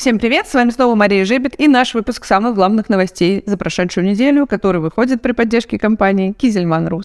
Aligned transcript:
Всем 0.00 0.18
привет, 0.18 0.48
с 0.48 0.54
вами 0.54 0.70
снова 0.70 0.94
Мария 0.94 1.26
Жебет 1.26 1.60
и 1.60 1.68
наш 1.68 1.92
выпуск 1.92 2.24
самых 2.24 2.54
главных 2.54 2.88
новостей 2.88 3.42
за 3.44 3.58
прошедшую 3.58 4.06
неделю, 4.06 4.46
который 4.46 4.80
выходит 4.80 5.20
при 5.20 5.32
поддержке 5.32 5.78
компании 5.78 6.32
Кизельман 6.32 6.88
Рус. 6.88 7.04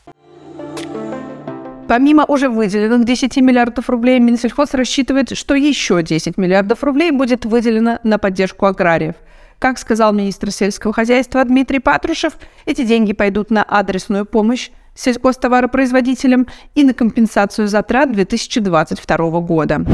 Помимо 1.89 2.23
уже 2.23 2.47
выделенных 2.47 3.03
10 3.03 3.35
миллиардов 3.41 3.89
рублей, 3.89 4.19
Минсельхоз 4.19 4.73
рассчитывает, 4.73 5.37
что 5.37 5.55
еще 5.55 6.03
10 6.03 6.37
миллиардов 6.37 6.85
рублей 6.85 7.11
будет 7.11 7.43
выделено 7.43 7.99
на 8.03 8.17
поддержку 8.17 8.65
аграриев. 8.65 9.15
Как 9.59 9.77
сказал 9.77 10.13
министр 10.13 10.51
сельского 10.51 10.93
хозяйства 10.93 11.43
Дмитрий 11.43 11.79
Патрушев, 11.79 12.37
эти 12.65 12.85
деньги 12.85 13.11
пойдут 13.11 13.51
на 13.51 13.63
адресную 13.63 14.25
помощь 14.25 14.69
сельхозтоваропроизводителям 14.93 16.47
и 16.75 16.85
на 16.85 16.93
компенсацию 16.93 17.67
затрат 17.67 18.13
2022 18.13 19.41
года. 19.41 19.85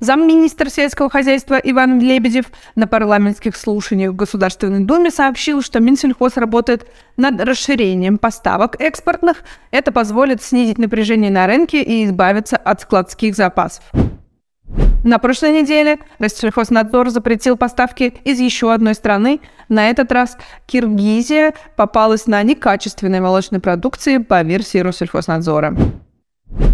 Замминистра 0.00 0.70
сельского 0.70 1.10
хозяйства 1.10 1.56
Иван 1.56 1.98
Лебедев 1.98 2.46
на 2.76 2.86
парламентских 2.86 3.56
слушаниях 3.56 4.12
в 4.12 4.16
Государственной 4.16 4.84
Думе 4.84 5.10
сообщил, 5.10 5.60
что 5.60 5.80
Минсельхоз 5.80 6.36
работает 6.36 6.86
над 7.16 7.40
расширением 7.40 8.18
поставок 8.18 8.80
экспортных. 8.80 9.42
Это 9.72 9.90
позволит 9.90 10.40
снизить 10.40 10.78
напряжение 10.78 11.32
на 11.32 11.48
рынке 11.48 11.82
и 11.82 12.04
избавиться 12.04 12.56
от 12.56 12.82
складских 12.82 13.34
запасов. 13.34 13.84
На 15.02 15.18
прошлой 15.18 15.62
неделе 15.62 15.98
Россельхознадзор 16.20 17.10
запретил 17.10 17.56
поставки 17.56 18.14
из 18.22 18.38
еще 18.38 18.72
одной 18.72 18.94
страны. 18.94 19.40
На 19.68 19.90
этот 19.90 20.12
раз 20.12 20.36
Киргизия 20.66 21.54
попалась 21.74 22.26
на 22.26 22.40
некачественной 22.44 23.20
молочной 23.20 23.60
продукции 23.60 24.18
по 24.18 24.42
версии 24.42 24.78
Россельхознадзора. 24.78 25.76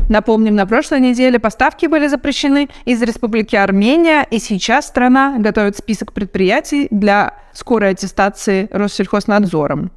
Напомним, 0.08 0.54
на 0.54 0.66
прошлой 0.66 1.00
неделе 1.00 1.38
поставки 1.38 1.86
были 1.86 2.08
запрещены 2.08 2.68
из 2.84 3.00
Республики 3.02 3.56
Армения, 3.56 4.26
и 4.30 4.38
сейчас 4.38 4.86
страна 4.86 5.36
готовит 5.38 5.76
список 5.76 6.12
предприятий 6.12 6.88
для 6.90 7.34
скорой 7.52 7.90
аттестации 7.90 8.68
Россельхознадзором. 8.70 9.90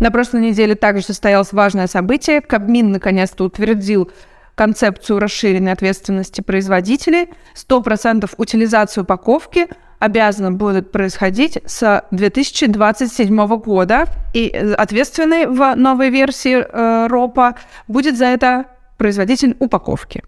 На 0.00 0.10
прошлой 0.10 0.42
неделе 0.42 0.74
также 0.74 1.02
состоялось 1.02 1.52
важное 1.52 1.86
событие. 1.86 2.40
Кабмин 2.40 2.92
наконец-то 2.92 3.44
утвердил 3.44 4.10
концепцию 4.54 5.18
расширенной 5.18 5.72
ответственности 5.72 6.40
производителей. 6.40 7.30
100% 7.56 8.30
утилизации 8.36 9.00
упаковки 9.00 9.68
обязана 10.04 10.52
будет 10.52 10.92
происходить 10.92 11.58
с 11.64 12.04
2027 12.10 13.46
года. 13.56 14.04
И 14.34 14.48
ответственный 14.76 15.46
в 15.46 15.74
новой 15.76 16.10
версии 16.10 16.56
э, 16.56 17.06
РОПа 17.06 17.54
будет 17.88 18.18
за 18.18 18.26
это 18.26 18.66
производитель 18.98 19.56
упаковки. 19.58 20.22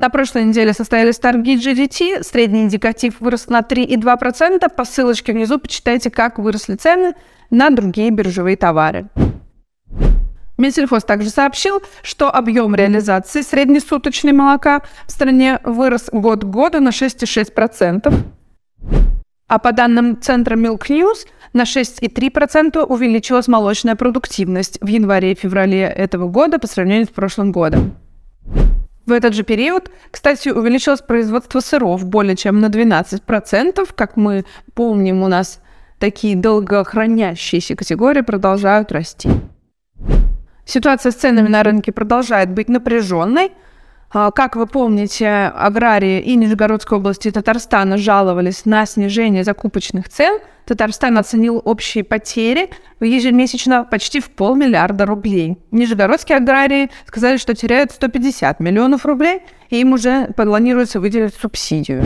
На 0.00 0.08
прошлой 0.08 0.44
неделе 0.44 0.72
состоялись 0.72 1.18
торги 1.18 1.56
GDT. 1.56 2.22
Средний 2.22 2.62
индикатив 2.62 3.20
вырос 3.20 3.48
на 3.48 3.60
3,2%. 3.60 4.68
По 4.74 4.84
ссылочке 4.84 5.32
внизу 5.32 5.58
почитайте, 5.58 6.10
как 6.10 6.38
выросли 6.38 6.74
цены 6.74 7.14
на 7.50 7.70
другие 7.70 8.10
биржевые 8.10 8.56
товары. 8.56 9.08
Минсельхоз 10.60 11.04
также 11.04 11.30
сообщил, 11.30 11.82
что 12.02 12.30
объем 12.30 12.74
реализации 12.74 13.40
среднесуточной 13.40 14.32
молока 14.32 14.82
в 15.06 15.10
стране 15.10 15.58
вырос 15.64 16.10
год 16.12 16.44
к 16.44 16.46
году 16.46 16.80
на 16.80 16.90
6,6%. 16.90 18.14
А 19.48 19.58
по 19.58 19.72
данным 19.72 20.20
Центра 20.20 20.54
Milk 20.54 20.82
News, 20.88 21.26
на 21.52 21.62
6,3% 21.62 22.84
увеличилась 22.84 23.48
молочная 23.48 23.96
продуктивность 23.96 24.78
в 24.80 24.86
январе 24.86 25.32
и 25.32 25.34
феврале 25.34 25.80
этого 25.80 26.28
года 26.28 26.60
по 26.60 26.68
сравнению 26.68 27.06
с 27.06 27.10
прошлым 27.10 27.50
годом. 27.50 27.96
В 29.06 29.12
этот 29.12 29.34
же 29.34 29.42
период, 29.42 29.90
кстати, 30.12 30.50
увеличилось 30.50 31.00
производство 31.00 31.58
сыров 31.58 32.04
более 32.04 32.36
чем 32.36 32.60
на 32.60 32.66
12%. 32.66 33.88
Как 33.96 34.16
мы 34.16 34.44
помним, 34.74 35.24
у 35.24 35.26
нас 35.26 35.60
такие 35.98 36.36
долгохранящиеся 36.36 37.74
категории 37.74 38.20
продолжают 38.20 38.92
расти. 38.92 39.28
Ситуация 40.64 41.12
с 41.12 41.16
ценами 41.16 41.48
на 41.48 41.62
рынке 41.62 41.92
продолжает 41.92 42.50
быть 42.50 42.68
напряженной– 42.68 43.52
а, 44.12 44.32
как 44.32 44.56
вы 44.56 44.66
помните, 44.66 45.28
аграрии 45.28 46.20
и 46.20 46.34
Нижегородской 46.34 46.98
области 46.98 47.28
и 47.28 47.30
Татарстана 47.30 47.96
жаловались 47.96 48.64
на 48.64 48.84
снижение 48.84 49.44
закупочных 49.44 50.08
цен. 50.08 50.40
Татарстан 50.66 51.16
оценил 51.16 51.62
общие 51.64 52.02
потери 52.02 52.70
ежемесячно 53.00 53.84
почти 53.84 54.18
в 54.20 54.30
полмиллиарда 54.30 55.06
рублей. 55.06 55.58
Нижегородские 55.70 56.38
аграрии 56.38 56.90
сказали, 57.06 57.36
что 57.36 57.54
теряют 57.54 57.92
150 57.92 58.58
миллионов 58.58 59.06
рублей, 59.06 59.42
и 59.68 59.80
им 59.80 59.92
уже 59.92 60.26
планируется 60.36 60.98
выделить 60.98 61.34
субсидию. 61.34 62.02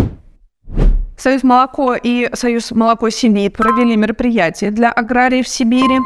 Союз 1.17 1.43
молоко 1.43 1.95
и 1.95 2.29
Союз 2.35 2.71
молоко 2.71 3.09
семей 3.09 3.49
провели 3.49 3.97
мероприятие 3.97 4.73
для 4.73 4.91
аграриев 4.93 5.49
Сибири. 5.49 6.01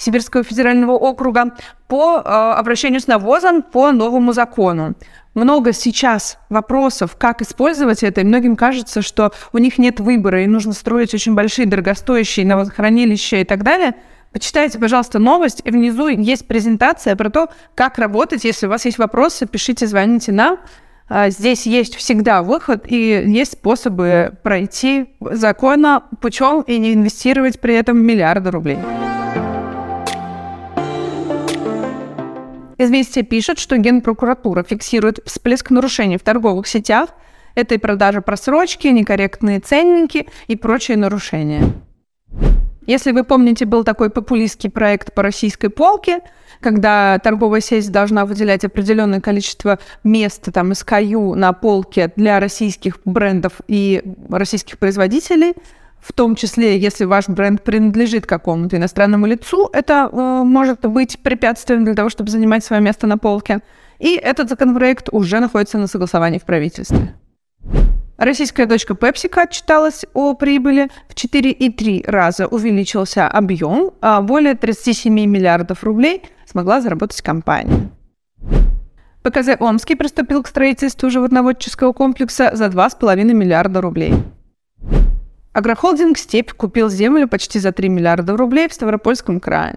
Сибирского 0.00 0.42
федерального 0.42 0.92
округа 0.92 1.52
по 1.86 2.16
э, 2.16 2.28
обращению 2.28 3.00
с 3.00 3.06
навозом 3.06 3.62
по 3.62 3.92
новому 3.92 4.32
закону. 4.32 4.94
Много 5.34 5.72
сейчас 5.74 6.38
вопросов, 6.48 7.16
как 7.16 7.42
использовать 7.42 8.02
это, 8.02 8.22
и 8.22 8.24
многим 8.24 8.56
кажется, 8.56 9.02
что 9.02 9.32
у 9.52 9.58
них 9.58 9.76
нет 9.76 10.00
выбора, 10.00 10.42
и 10.42 10.46
нужно 10.46 10.72
строить 10.72 11.12
очень 11.12 11.34
большие 11.34 11.66
дорогостоящие 11.66 12.46
навозхранилища 12.46 13.36
и 13.36 13.44
так 13.44 13.62
далее. 13.62 13.94
Почитайте, 14.32 14.78
пожалуйста, 14.78 15.18
новость, 15.18 15.60
и 15.64 15.70
внизу 15.70 16.08
есть 16.08 16.48
презентация 16.48 17.14
про 17.14 17.28
то, 17.28 17.50
как 17.74 17.98
работать. 17.98 18.44
Если 18.44 18.66
у 18.66 18.70
вас 18.70 18.86
есть 18.86 18.98
вопросы, 18.98 19.46
пишите, 19.46 19.86
звоните 19.86 20.32
нам. 20.32 20.60
А, 21.10 21.28
здесь 21.28 21.66
есть 21.66 21.96
всегда 21.96 22.42
выход, 22.42 22.84
и 22.86 23.22
есть 23.26 23.52
способы 23.52 24.32
пройти 24.42 25.10
законно 25.20 26.04
путем 26.22 26.62
и 26.62 26.78
не 26.78 26.94
инвестировать 26.94 27.60
при 27.60 27.74
этом 27.74 27.98
миллиарды 27.98 28.50
рублей. 28.50 28.78
Известия 32.82 33.22
пишет, 33.22 33.58
что 33.58 33.76
Генпрокуратура 33.76 34.62
фиксирует 34.62 35.20
всплеск 35.26 35.68
нарушений 35.68 36.16
в 36.16 36.22
торговых 36.22 36.66
сетях. 36.66 37.10
Это 37.54 37.74
и 37.74 37.78
продажа 37.78 38.22
просрочки, 38.22 38.86
некорректные 38.88 39.60
ценники 39.60 40.28
и 40.46 40.56
прочие 40.56 40.96
нарушения. 40.96 41.74
Если 42.86 43.12
вы 43.12 43.22
помните, 43.24 43.66
был 43.66 43.84
такой 43.84 44.08
популистский 44.08 44.70
проект 44.70 45.12
по 45.12 45.22
российской 45.22 45.68
полке, 45.68 46.20
когда 46.60 47.18
торговая 47.18 47.60
сеть 47.60 47.92
должна 47.92 48.24
выделять 48.24 48.64
определенное 48.64 49.20
количество 49.20 49.78
места 50.02 50.50
там 50.50 50.72
SKU 50.72 51.34
на 51.34 51.52
полке 51.52 52.10
для 52.16 52.40
российских 52.40 52.98
брендов 53.04 53.60
и 53.68 54.02
российских 54.30 54.78
производителей– 54.78 55.52
в 56.00 56.12
том 56.12 56.34
числе, 56.34 56.78
если 56.78 57.04
ваш 57.04 57.28
бренд 57.28 57.62
принадлежит 57.62 58.26
какому-то 58.26 58.76
иностранному 58.76 59.26
лицу, 59.26 59.68
это 59.72 60.08
э, 60.10 60.42
может 60.44 60.80
быть 60.86 61.18
препятствием 61.20 61.84
для 61.84 61.94
того, 61.94 62.08
чтобы 62.08 62.30
занимать 62.30 62.64
свое 62.64 62.82
место 62.82 63.06
на 63.06 63.18
полке. 63.18 63.60
И 63.98 64.14
этот 64.14 64.48
законопроект 64.48 65.08
уже 65.12 65.40
находится 65.40 65.78
на 65.78 65.86
согласовании 65.86 66.38
в 66.38 66.44
правительстве. 66.44 67.14
Российская 68.16 68.66
дочка 68.66 68.94
PepsiCo 68.94 69.42
отчиталась 69.42 70.04
о 70.12 70.34
прибыли. 70.34 70.90
В 71.08 71.14
4,3 71.14 72.10
раза 72.10 72.46
увеличился 72.46 73.26
объем, 73.26 73.92
а 74.02 74.20
более 74.20 74.54
37 74.54 75.12
миллиардов 75.12 75.84
рублей 75.84 76.22
смогла 76.46 76.80
заработать 76.80 77.22
компания. 77.22 77.90
ПКЗ 79.22 79.50
Омский 79.58 79.96
приступил 79.96 80.42
к 80.42 80.48
строительству 80.48 81.10
животноводческого 81.10 81.92
комплекса 81.92 82.50
за 82.54 82.66
2,5 82.66 83.22
миллиарда 83.32 83.80
рублей. 83.80 84.14
Агрохолдинг 85.60 86.16
«Степь» 86.16 86.52
купил 86.52 86.88
землю 86.88 87.28
почти 87.28 87.58
за 87.58 87.70
3 87.70 87.90
миллиарда 87.90 88.34
рублей 88.34 88.66
в 88.66 88.72
Ставропольском 88.72 89.40
крае. 89.40 89.74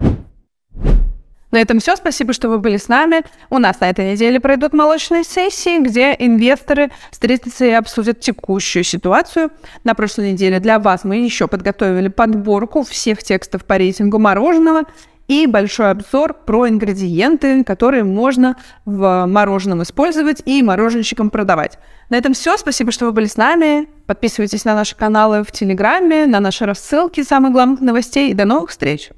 На 1.50 1.58
этом 1.58 1.78
все. 1.78 1.94
Спасибо, 1.94 2.32
что 2.32 2.48
вы 2.48 2.58
были 2.58 2.78
с 2.78 2.88
нами. 2.88 3.22
У 3.50 3.58
нас 3.58 3.80
на 3.80 3.90
этой 3.90 4.12
неделе 4.12 4.40
пройдут 4.40 4.72
молочные 4.72 5.24
сессии, 5.24 5.78
где 5.78 6.16
инвесторы 6.18 6.90
встретятся 7.10 7.66
и 7.66 7.70
обсудят 7.72 8.18
текущую 8.20 8.82
ситуацию. 8.82 9.50
На 9.84 9.94
прошлой 9.94 10.32
неделе 10.32 10.58
для 10.58 10.78
вас 10.78 11.04
мы 11.04 11.18
еще 11.18 11.48
подготовили 11.48 12.08
подборку 12.08 12.82
всех 12.82 13.22
текстов 13.22 13.66
по 13.66 13.76
рейтингу 13.76 14.18
мороженого 14.18 14.84
и 15.28 15.46
большой 15.46 15.90
обзор 15.90 16.34
про 16.34 16.68
ингредиенты, 16.68 17.64
которые 17.64 18.04
можно 18.04 18.56
в 18.84 19.26
мороженом 19.26 19.82
использовать 19.82 20.42
и 20.44 20.62
мороженщикам 20.62 21.30
продавать. 21.30 21.78
На 22.10 22.16
этом 22.16 22.34
все. 22.34 22.56
Спасибо, 22.56 22.92
что 22.92 23.06
вы 23.06 23.12
были 23.12 23.26
с 23.26 23.36
нами. 23.36 23.88
Подписывайтесь 24.06 24.64
на 24.64 24.74
наши 24.74 24.94
каналы 24.94 25.42
в 25.42 25.50
Телеграме, 25.52 26.26
на 26.26 26.40
наши 26.40 26.66
рассылки 26.66 27.22
самых 27.22 27.52
главных 27.52 27.80
новостей. 27.80 28.30
И 28.30 28.34
до 28.34 28.44
новых 28.44 28.70
встреч! 28.70 29.10